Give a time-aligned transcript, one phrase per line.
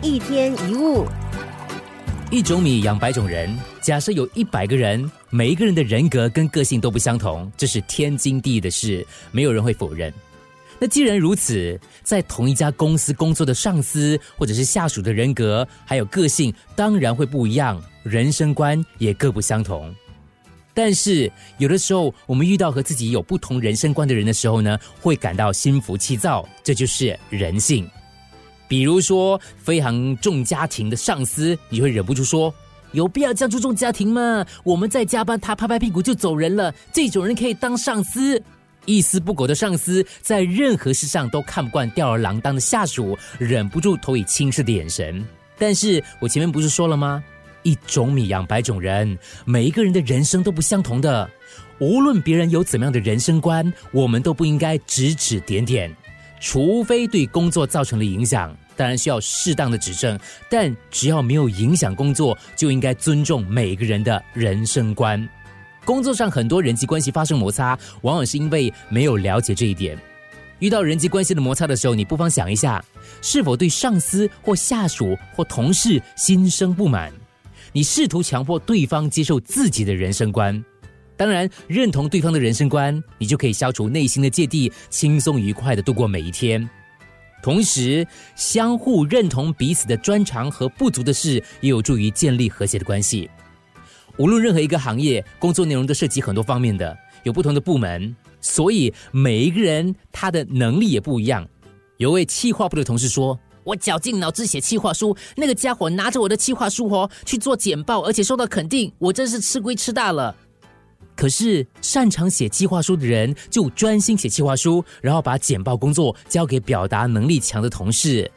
[0.00, 1.06] 一天一物，
[2.30, 3.52] 一种米养百种人。
[3.80, 10.12] 假设有一百个人，每一个人的人格跟个性都不相同，这是天经地义的事，没有人会否认。
[10.78, 19.92] 那既然如此，在同一家公司工作的上司或者是下属的人格还有个性，当然会不一样，人生观也各不相同。
[20.72, 27.90] 但是有的时候，我们遇到和自己有不同人生观的人的时候呢，会感到心浮气躁，这就是人性。
[28.68, 32.54] 比如说，非常重家庭的上司，你会忍不住说
[32.92, 34.44] ：“有必要这样注重家庭吗？
[34.62, 36.72] 我们在加班，他拍拍屁股就走人了。
[36.92, 38.40] 这种人可以当上司。”
[38.86, 45.22] 一丝不苟的上司，在任何事上都看不惯吊儿郎当的下属，忍不住投以轻视的眼神。
[45.58, 47.22] 但是我前面不是说了吗？
[47.64, 51.28] 一种米养百种人，每一个人的人生都不相同的。
[51.80, 55.94] 无论别人有怎么样的人生观，我们都不应该指指点点，
[56.40, 60.18] 除非对工作造成了影响，当然需要适当的指正。
[60.48, 65.28] 但只要没有影响工作，就应该尊重每个人的人生观。
[65.84, 69.98] 工作上很多人际关系发生摩擦，往往是因为没有了解这一点。
[70.58, 72.84] 遇到人际关系的摩擦的时候，你不妨想一下，
[73.22, 77.12] 是否对上司或下属或同事心生不满？
[77.72, 80.64] 你试图强迫对方接受自己的人生观，
[81.18, 86.66] 当然认同对方的人生观，你就可以消除内心的芥蒂，轻松愉快的度过每一天。
[87.42, 93.28] 同时，相互认同彼此的专长和不足的事，也有助于建立和谐的关系。
[94.16, 101.44] 无论任何一个行业，工作内容都涉及很多方面的，有不同的部门，所以每一个人他的能力也不一样。
[101.96, 103.38] 有位企划部的同事说。
[103.64, 110.34] 我绞尽脑汁写企划书，那个家伙拿着我的企划书哦去做简报，而且受到肯定，我真是吃亏吃大了。
[111.18, 118.30] 可是擅长写计划书的人就专心写计划书，然后把简报工作交给表达能力强的同事，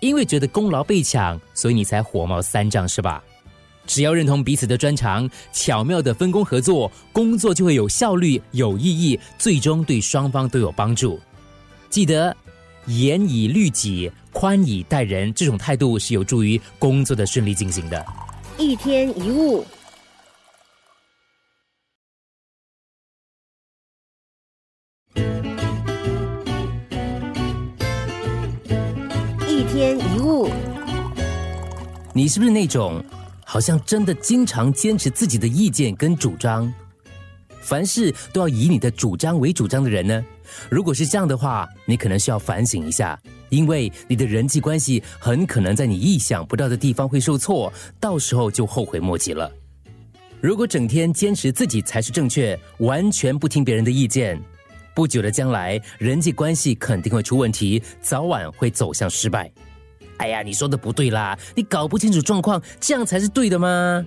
[0.00, 3.20] 因为觉得功劳被抢，所以你才火冒三丈是吧？
[3.88, 11.18] 只要认同彼此的专长，巧妙的分工合作，工作就会有效率、有意义，最终对双方都有帮助。
[11.90, 12.36] 记得
[12.86, 14.10] 严以律己。
[14.30, 18.06] 宽以待人，这种态度是有助于工作的顺利进行的。
[18.56, 19.66] 一天一物，
[29.58, 30.48] 一天一物。
[32.12, 33.02] 你是不是那种
[33.44, 36.72] 好像真的经常坚持自己的意见跟主张，
[37.60, 40.24] 凡事都要以你的主张为主张的人呢？
[40.70, 43.18] 如果是这样的话，你可能需要反省一下。
[43.48, 49.50] 因为你的人际关系很可能在你意想不到的地方会受挫，到时候就后悔莫及了。
[50.40, 54.40] 如果整天坚持自己才是正确，完全不听别人的意见，
[54.98, 59.48] 不久的将来人际关系肯定会出问题，早晚会走向失败。
[60.16, 64.04] 哎呀，你说的不对啦，你搞不清楚状况，这样才是对的吗？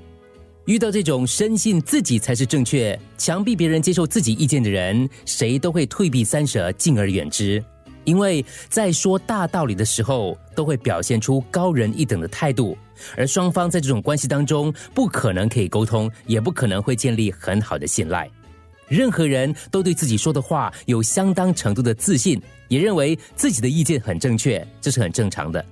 [0.65, 7.63] 遇到这种深信自己才是正确、强逼别人接受自己意见的人，谁都会退避三舍，敬而远之。
[8.03, 12.77] 因为在说大道理的时候，都会表现出高人一等的态度，
[13.15, 18.29] 而双方在这种关系当中，不可能可以沟通，也不可能会建立很好的信赖。
[18.91, 25.65] 任何人都对自己说的话有相当程度的自信，也认为自己的意见很正确，这是很正常的。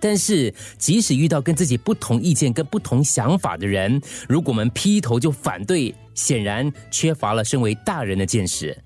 [0.00, 8.76] 但是，即使遇到跟自己不同意见、跟不同想法的人，如果我们劈头就反对，显然缺乏了身为大人的见识。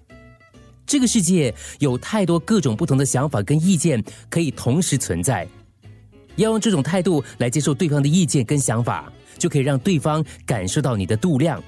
[0.87, 5.49] 这个世界有太多各种不同的想法跟意见可以同时存在，
[6.37, 11.63] 要用这种态度来接受对方的意见跟想法，就可以让对方感受到你的度量，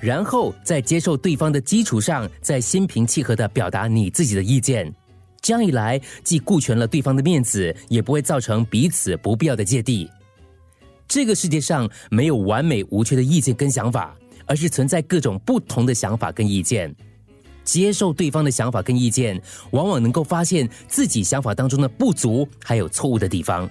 [0.00, 4.92] 然后在接受对方的基础上，再心平气和的表达你自己的意见。
[5.42, 10.08] 这样一来，既顾全了对方的面子，也不会造成彼此不必要的芥蒂。
[11.08, 14.16] 这个世界上没有完美无缺的意见跟想法，
[14.46, 16.94] 而是存在各种不同的想法跟意见。
[17.64, 19.40] 接受对方的想法跟意见，
[19.72, 23.68] 往往能够发现自己想法当中的不足，还有错误的地方。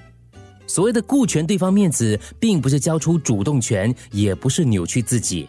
[0.67, 5.47] 所谓的顾全对方面子，并不是交出主动权，也不是扭曲自己。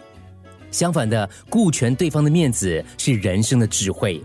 [0.70, 4.22] 相反的，顾全对方的面子是人生的智慧，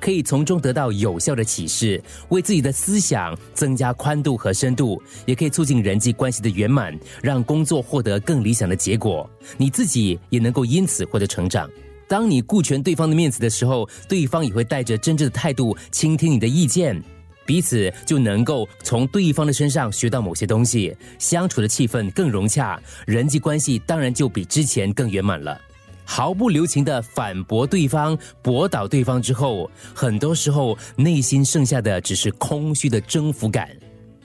[0.00, 9.28] 可以从中得到有效的启示，为自己的思想增加宽度和深度，也可以促进人际关系的圆满，让工作获得更理想的结果。
[9.56, 11.68] 你自己也能够因此获得成长。
[12.06, 16.98] 当你顾全对方的面子的时候，对方也会带着真正的态度倾听你的意见，
[17.44, 25.60] 彼此就能够从对方的身上学到某些东西，相处的气氛更融洽，人际关系当然就比之前更圆满了。
[26.10, 33.68] 毫不留情的反驳对方、驳倒对方之后，很多时候内心剩下的只是空虚的征服感。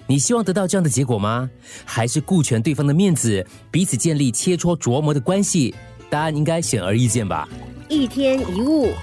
[0.08, 1.50] 你希望得到这样的结果吗？
[1.84, 5.76] 还是顾全对方的面子，彼此建立切磋琢磨的关系？
[6.10, 7.50] 答案应该显而易见吧。
[7.90, 8.94] 一天一物，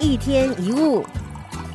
[0.00, 1.04] 一天一物，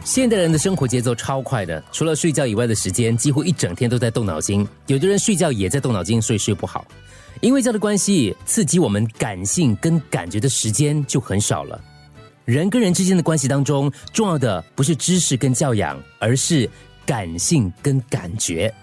[0.03, 4.67] 现代人的生活节奏超快的，除了睡觉以外的时间，几乎一整天都在动脑筋。
[4.87, 6.85] 有的人睡觉也在动脑筋，所以睡不好。
[7.39, 11.79] 因为这样的关系，刺激我们感性跟感觉的时间就很少了。
[12.45, 16.69] 人跟人之间的关系当中，重要的不是知识跟教养，而是
[17.05, 18.73] 感性跟感觉。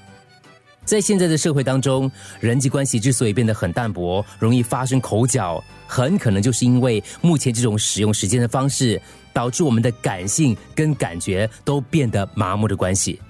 [0.85, 2.11] 在现在的社会当中，
[2.41, 9.01] 人际关系之所以变得很淡薄，容易发生口角，很可能就是因为目前这种使用时间的方式，
[9.33, 13.21] 导致我们的感性跟感觉都变得麻木的关系。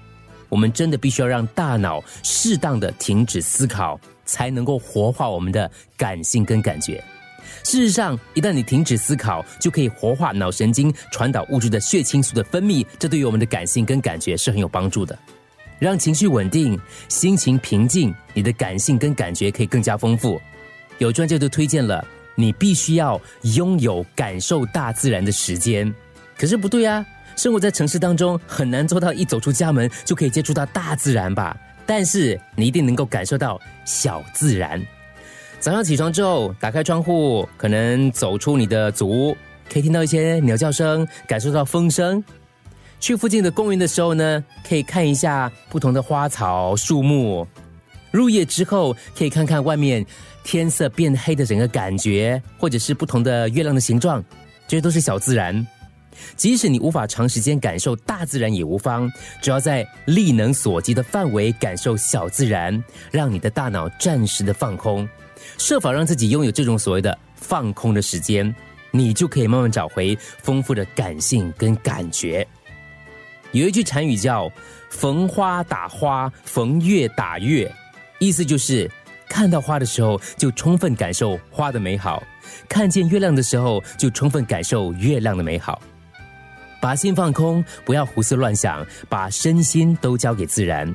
[0.49, 7.01] 我们真的必须要让大脑适当的停止思考，才能够活化我们的感性跟感觉。
[7.63, 15.17] 事实上，一旦你停止思考，就可以活化脑神经传导物质的血清素的分泌，这对于我们的感性跟感觉是很有帮助的。
[15.81, 16.79] 让情绪稳定，
[17.09, 20.39] 心情平静，你的感性跟感觉可以更加丰富。
[20.99, 22.05] 有专家都推荐了，
[22.35, 23.19] 你必须要
[23.55, 25.91] 拥有感受大自然的时间。
[26.37, 27.03] 可是不对啊，
[27.35, 31.57] 生活在城市当中，很难做到一走出家门就可以接触到大自然吧？
[31.87, 34.79] 但是你一定能够感受到小自然。
[35.59, 39.37] 早上起床之后，打开窗户，可能走出你的祖屋，
[39.67, 42.23] 可以听到一些鸟叫声，感受到风声。
[43.01, 47.45] 去附近的公园的时候呢，可以看一下不同的花草树木。
[48.11, 50.05] 入夜之后，可以看看外面
[50.43, 54.23] 天色变黑的整个感觉，或者是不同的月亮的形状，
[54.67, 55.65] 这些都是小自然。
[56.35, 59.11] 即使你无法长时间感受大自然也无妨，
[59.41, 65.09] 只要在力能所及的范围感受小自然，让你的大脑暂时的放空，
[65.57, 68.53] 设法让自己拥有这种所谓的放空的时间，
[68.91, 72.45] 你就可以慢慢找回丰富的感性跟感觉。
[73.51, 74.49] 有一句禅语叫
[74.89, 77.69] “逢花打花，逢月打月”，
[78.19, 78.89] 意思就是
[79.27, 82.23] 看到花的时候就充分感受花的美好，
[82.69, 85.81] 看见月亮的时候就充分感受月亮的美好。
[86.81, 90.93] 把心放空，不要胡思乱想，把身心都交给自然。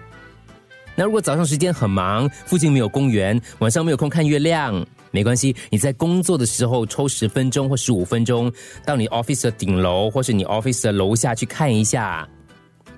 [0.94, 8.50] 那如果早上时间很忙，附近没有公园，晚上没有空看月亮，没关系，你在工作的时候抽十分钟或十五分钟，
[8.85, 12.26] 到你 office 的顶楼或是你 office 的楼下去看一下。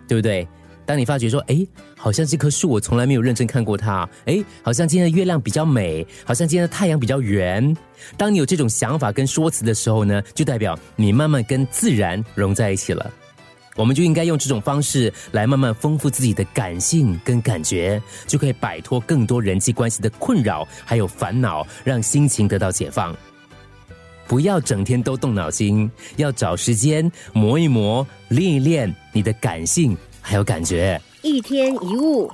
[0.09, 0.49] 对不对？
[0.87, 7.77] 当你发觉说，哎，好像这棵树我从来没有认真看过它，哎，好像今天的月亮比较美，好像今天的太阳比较圆。
[8.17, 13.13] 当你有这种想法跟说辞的时候呢，就代表你慢慢跟自然融在一起了。
[13.77, 23.15] 我们就应该用这种方式来慢慢丰富自己的感性跟感觉，就可以摆脱更多人际关系的困扰还有烦恼，让心情得到解放。
[24.29, 31.01] 不要整天都动脑筋，要找时间磨一磨、练一练你的感性还有感觉。
[31.23, 32.31] 一天一物，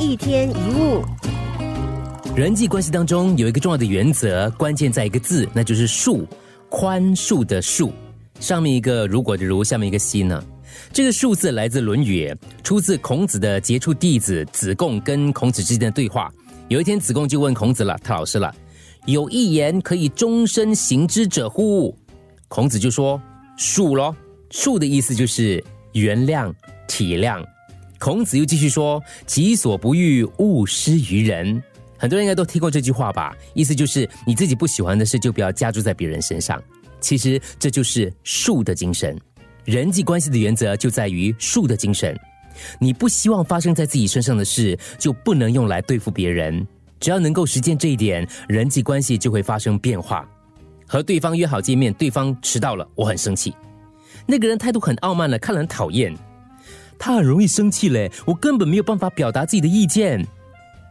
[0.00, 1.04] 一天一物，
[2.34, 6.26] 人际关系当中有一个重要的原则，关键在一个字，那就是“恕”，
[6.68, 7.92] 宽恕的“恕”，
[8.40, 10.44] 上面一个“如果”的“如”，下面一个“心”呢。
[10.92, 12.28] 这个数字来自《论语》，
[12.62, 16.32] 出自孔子的杰出弟子子贡跟孔子之间的对话。
[16.68, 18.54] 有一天，子贡就问孔子了，他老师了
[19.06, 21.96] ：“有一言可以终身行之者乎？”
[22.48, 23.20] 孔子就说
[23.58, 24.14] ：“恕咯。”
[24.50, 25.62] 恕的意思就是
[25.92, 26.52] 原谅、
[26.86, 27.44] 体谅。
[27.98, 31.62] 孔子又继续说：“己所不欲，勿施于人。”
[31.96, 33.32] 很多人应该都听过这句话吧？
[33.54, 36.60] 意思就是你自己不喜欢的事，就不要加注在别人身上。
[37.00, 39.16] 其实这就是恕的精神。
[39.64, 42.18] 人际关系的原则就在于术的精神。
[42.78, 46.66] 你不希望发生在自己身上的事，就不能用来对付别人。
[47.00, 50.28] 只要能够实践这一点，人际关系就会发生变化。
[50.86, 53.54] 和对方约好见面，对方迟到了，我很生气。
[54.26, 56.14] 那个人态度很傲慢了，看了很讨厌。
[56.98, 60.24] 他很容易生气嘞，我根本没有办法表达自己的意见。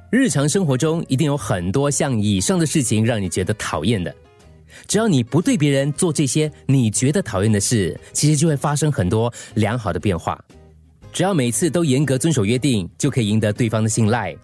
[0.09, 4.13] 日常生活中一定有很多像以上的事情让你觉得讨厌的。
[4.87, 10.39] 只要你不对别人做这些你觉得讨厌的事，其实就会发生很多良好的变化。
[11.13, 14.35] 只要每次都严格遵守约定，就可以赢得对方的信赖。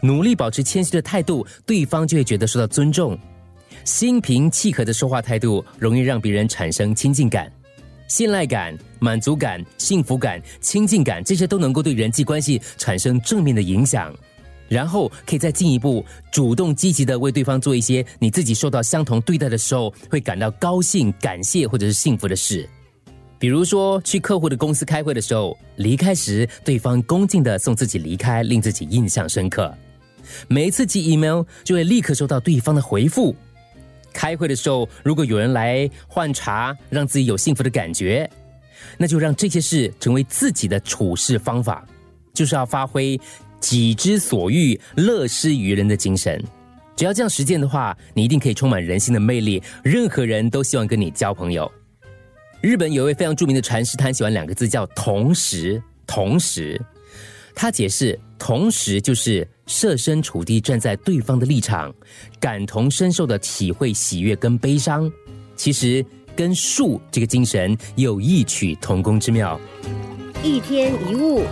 [0.00, 3.18] 努力保持谦虚的态度，对方就会觉得受到尊重。
[3.84, 7.50] 心平气和的说话态度，容易让别人产生亲近感、
[8.06, 14.14] 信赖感、满足感、幸福感、亲近感，这些都能够对人际关系产生正面的影响。
[14.68, 22.68] 然后可以再进一步主动积极的为对方做一些你自己受到相同对待的时候会感到高兴、感谢或者是幸福的事。
[23.38, 29.72] 比如说去客户的公司开会的时候，离开时对方恭敬的送自己离开，令自己印象深刻。
[30.48, 33.34] 每一次寄 email 就会立刻收到对方的回复。
[34.12, 38.28] 开会的时候，如果有人来换茶，让自己有幸福的感觉，
[38.96, 41.86] 那就让这些事成为自己的处事方法，
[42.34, 43.18] 就是要发挥
[43.60, 46.42] 己之所欲，乐施于人的精神。
[46.96, 51.70] 只要这样实践的话，你一定可以充满人性的魅力，任何人都希望跟你交朋友。
[52.60, 55.80] 日本有一位非常著名的禅师，他喜欢两个字叫“同时”。
[56.08, 56.80] 同时，
[57.54, 61.94] 他解释“同时”就是设身处地站在对方的立场，
[62.40, 65.08] 感同身受的体会喜悦跟悲伤。
[65.54, 69.60] 其实跟树这个精神有异曲同工之妙。
[70.42, 71.44] 一天一物。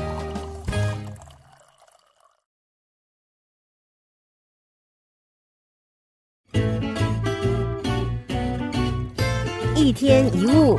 [9.76, 10.78] 一天一物。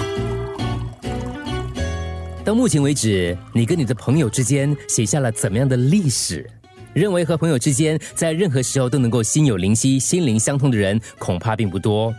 [2.43, 6.49] 到目前为止，你跟你的朋友之间写下了怎么样的历史？
[6.95, 12.11] 认为和朋友之间在任何时候都能够心有灵犀、心灵相通的人，恐怕并不多。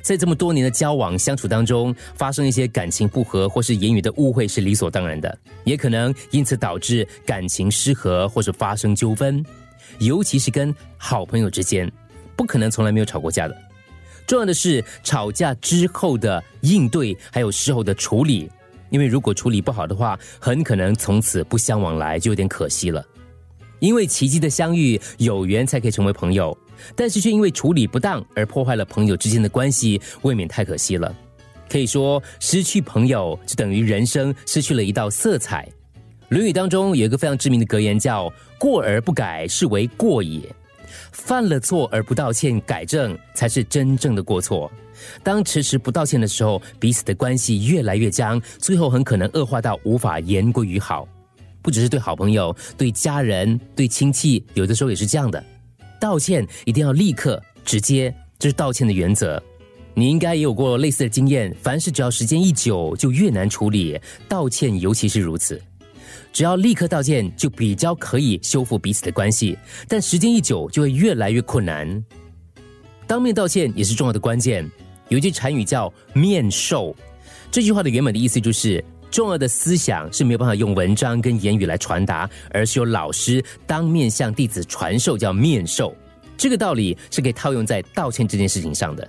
[0.00, 9.44] 在这么多年的交往相处当中，发生一些感情不和或是言语的误会是理所当然的，也可能因此导致感情失和或是发生纠纷。
[9.98, 11.90] 尤其是跟好朋友之间，
[12.36, 13.56] 不可能从来没有吵过架的。
[14.26, 18.50] 重要的是吵架之后的应对，还有事后的处理。
[18.90, 23.04] 因为如果处理不好的话，很可能从此不相往来，就有点可惜了。
[23.78, 26.56] 因为奇迹的相遇，有缘才可以成为朋友，
[26.94, 31.14] 但是却因为处理不当而破坏了朋友之间的关系，未免太可惜了。
[31.68, 35.66] 可以说，失去朋友就等于人生失去了一道色彩。
[36.34, 40.40] 《论语》当中有一个非常知名的格言，叫“过而不改，是为过也”。
[41.12, 44.70] 犯了错而不道歉改正，才是真正的过错。
[45.22, 51.06] 当迟迟不道歉的时候，彼此的关系越来越僵，最后很可能恶化到无法言归于好。
[51.60, 55.42] 不只是对好朋友，对家人、对亲戚，有的时候也是这样的。
[56.00, 59.40] 道歉一定要立刻、直接，这是道歉的原则。
[59.94, 64.00] 你应该也有过类似的经验，凡事只要时间一久，就越难处理。
[64.28, 65.60] 道歉尤其是如此。
[66.32, 72.02] 只要立刻道歉，就比较可以修复彼此的关系，但时间一久，就会越来越困难。
[73.06, 74.68] 当面道歉也是重要的关键。
[75.08, 76.96] 有一句禅语叫“面授”，
[77.52, 85.94] 这句话的原本的意思就是，重要的思想是没有办法用文章跟言语来传达，而是由老师当面向弟子传授，叫面授。
[86.38, 89.06] 这个道理是可以套用在道歉这件事情上的。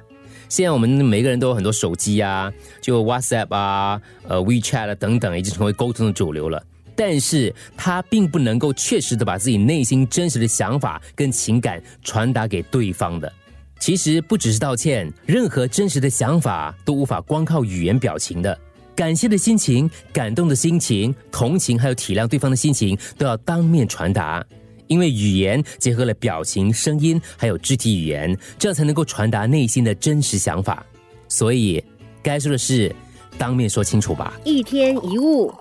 [0.50, 2.52] 现在我们每个人都有很多手机啊，
[2.82, 6.62] 就 WhatsApp 啊、呃 WeChat 啊等等，已经成为沟通的主流了。
[6.96, 13.32] 但是他并不能够确实的把自己内心真实的想法跟情感传达给对方的。
[13.80, 18.58] 其实不只是道歉，任何真实的想法都无法光靠语言表情的。
[18.96, 24.46] 感谢的心情、感动的心情、同情还有体谅对方的心情，都要当面传达。
[24.88, 30.86] 因为语言结合了表情、声音还有肢体语言，这样才能够传达内心的真实想法。
[31.28, 31.84] 所以，
[32.22, 32.94] 该说的事，
[33.38, 34.34] 当面说清楚吧。
[34.46, 35.52] 一天一物。